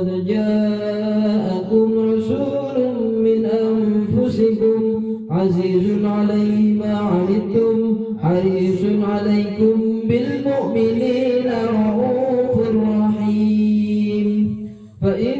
[0.00, 2.76] لقد جاءكم رسول
[3.24, 9.74] من أنفسكم عزيز عليه ما عنتم حريص عليكم
[10.08, 11.46] بالمؤمنين
[11.76, 14.28] رؤوف رحيم.
[15.02, 15.36] فإن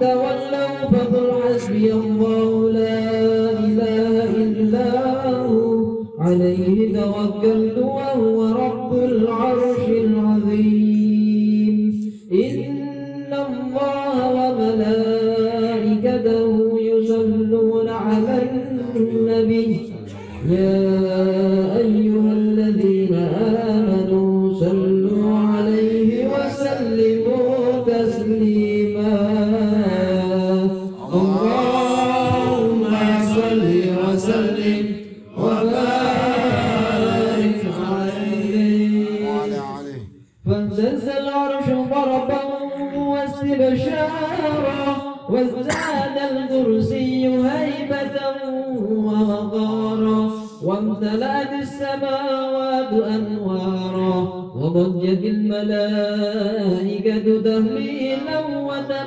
[0.00, 2.98] تولوا فقل حسبي الله لا
[3.64, 4.88] إله إلا
[5.40, 7.67] هو عليه توكلت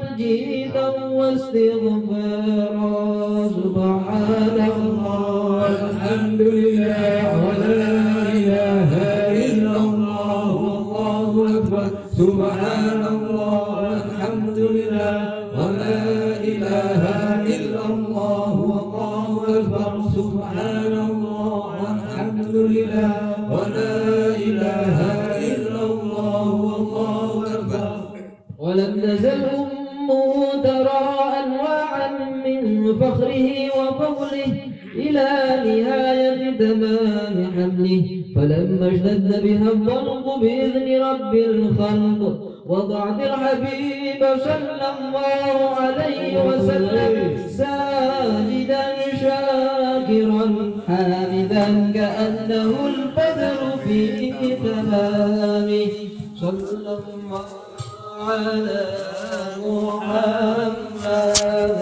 [0.00, 1.98] وتمجيدا واستغفارا
[3.48, 7.19] سبحان الله الحمد لله.
[36.74, 46.44] نهاية تمام حمله فلما اشتد بها الضرب بإذن رب الخلق وضعت الحبيب صلى الله عليه
[46.48, 48.82] وسلم ساجدا
[49.20, 54.32] شاكرا حامدا كأنه البدر في
[54.64, 55.86] تمامه.
[56.40, 57.44] صلى الله
[58.20, 58.84] على
[59.66, 61.79] محمد.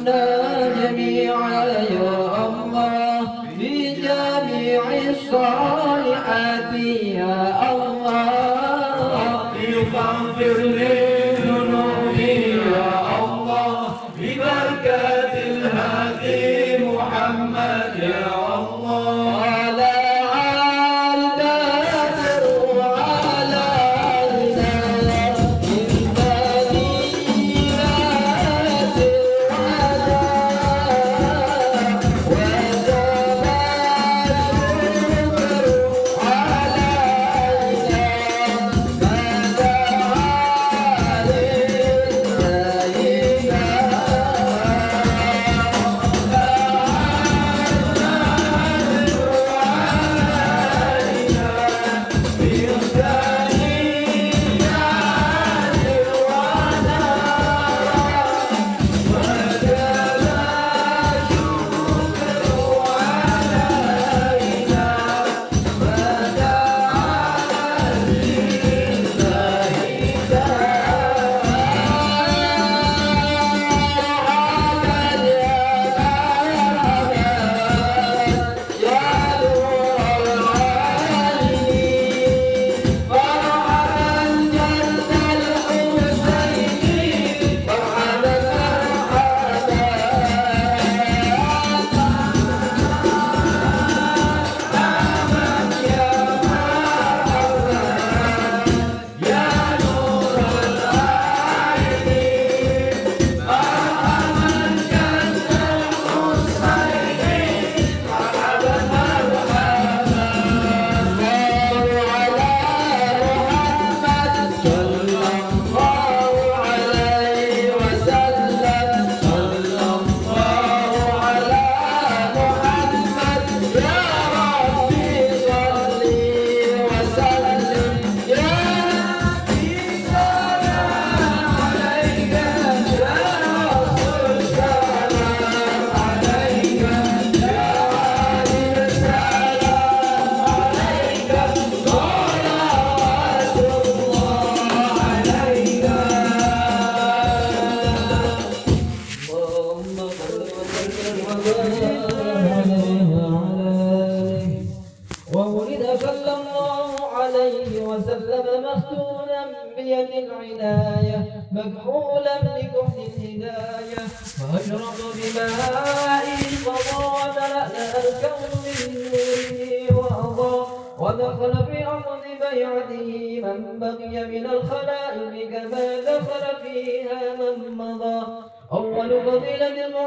[0.00, 3.20] وفقنا جميعا يا الله.
[3.58, 8.30] بجميع الصالحات يا الله.
[9.94, 10.99] اغفر لي.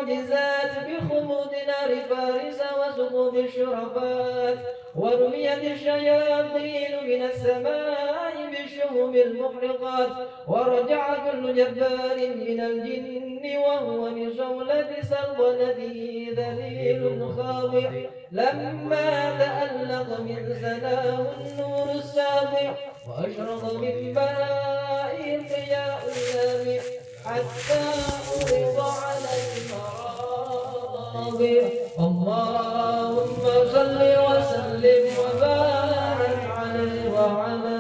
[0.04, 4.58] المعجزات بخمود نار فارس وسقوط الشرفات
[4.96, 10.10] ورميت الشياطين من السماء بالشهب المحرقات
[10.48, 17.92] ورجع كل جبار من الجن وهو بصولة سلطنته ذليل خاضع.
[18.32, 22.74] لما تألق من سناه النور الساطع
[23.08, 31.62] وأشرق من بهائه الضياء اللامع حتى عرض على المراضع
[32.00, 37.76] اللهم صل وسلم وبارك عليه وعلى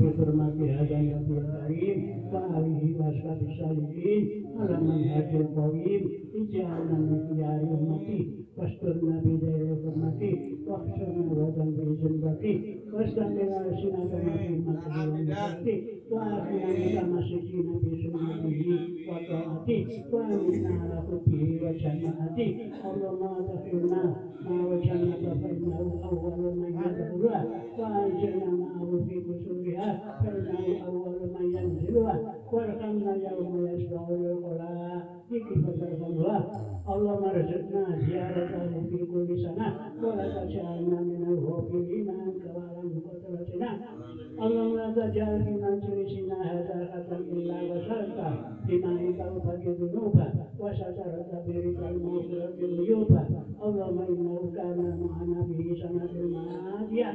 [0.00, 1.98] رب فرما کے هذا النبي الكريم
[2.32, 4.22] وآله وأصحابه الصالحين
[4.58, 6.02] على منهج القويم
[6.40, 8.20] اجعلنا من خيار أمتي
[8.56, 9.57] واسترنا بدير
[10.77, 21.01] حرمتي واحشرنا غدا بجنبتي واستمر ألسنة ما في مكتوب وآخرنا متمسكين بسنته وطاعته وأمنا على
[21.07, 22.49] حبه وجماعته
[22.93, 24.15] اللهم أدخلنا
[24.49, 27.45] ما وجنة فإنه أول من يدخلها
[27.79, 29.89] وأنزلنا معه في قصورها
[30.23, 36.37] فإنه أول من ينزلها وارحمنا يوم يشفع العقلاء بكفة الغلوة
[36.93, 39.67] اللهم ارزقنا زيارته في كل سنة
[40.03, 43.69] ولا تجعلنا من الغافلين عنك وعن قدرتنا
[44.43, 48.29] اللهم لا تجعل في مجلسنا هذا خطا الا وشرطا
[48.67, 50.27] بما توبه ذنوبا
[50.59, 53.27] وسترت برك المغفرة العيوبا
[53.65, 57.11] اللهم انه كان معنا في سنة الماضية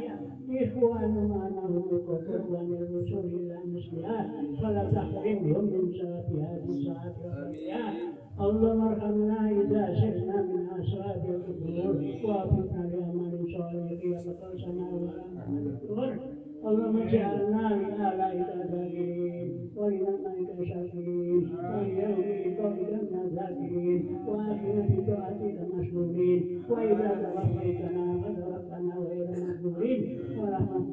[0.61, 2.41] إخوان معنا وقدر
[2.81, 7.93] الرسول إلى مثلها فلا تحرمهم من ثواب هذه الساعة وخيرها
[8.41, 16.33] اللهم ارحمنا إذا سرنا من أصحاب القبور ووفقنا لأعمال صالح وتقاسنا ولا
[16.67, 27.33] اللهم اجعلنا من آلاء الذاكرين ولنعمك شاكرين وليوم قولك ذاكرين وآخر في طاعتك مشغولين وإذا
[27.35, 30.92] توفيتنا فتوفنا غير مقبولين warahmatullahi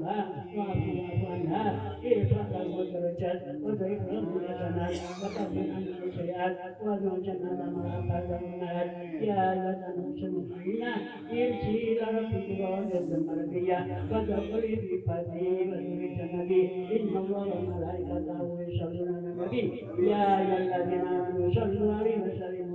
[0.00, 4.92] وعافه واعف عنها ارفع له الدرجات وضعف له الحسنات
[5.22, 7.98] وكفر عنه السيئات وادعو الجنة مع
[8.44, 8.86] النار
[9.22, 10.92] يا أيها النفس المطمئنة
[11.30, 13.78] ارجعي إلى ربك راضية مرضية
[14.10, 16.62] فادخلي في فضله وادخلي جنتي
[16.96, 22.69] إن الله وملائكته يصلون على النبي يا أيها الذين آمنوا صلوا عليه وسلموا